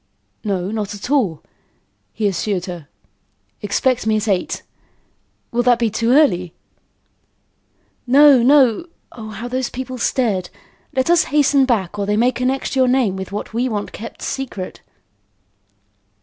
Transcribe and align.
"No, 0.43 0.71
not 0.71 0.95
at 0.95 1.11
all," 1.11 1.43
he 2.11 2.27
assured 2.27 2.65
her. 2.65 2.87
"Expect 3.61 4.07
me 4.07 4.17
at 4.17 4.27
eight. 4.27 4.63
Will 5.51 5.61
that 5.61 5.77
be 5.77 5.91
too 5.91 6.09
early?" 6.09 6.55
"No, 8.07 8.41
no. 8.41 8.87
Oh, 9.11 9.29
how 9.29 9.47
those 9.47 9.69
people 9.69 9.99
stared! 9.99 10.49
Let 10.95 11.11
us 11.11 11.25
hasten 11.25 11.65
back 11.65 11.99
or 11.99 12.07
they 12.07 12.17
may 12.17 12.31
connect 12.31 12.75
your 12.75 12.87
name 12.87 13.15
with 13.15 13.31
what 13.31 13.53
we 13.53 13.69
want 13.69 13.91
kept 13.91 14.23
secret." 14.23 14.81